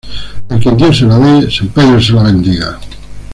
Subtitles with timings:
[0.49, 2.79] A quien Dios se la dé, San Pedro se la bendiga